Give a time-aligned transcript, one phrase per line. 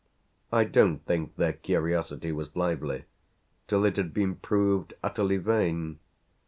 [0.51, 3.03] I don't think their curiosity was lively
[3.67, 5.99] till it had been proved utterly vain.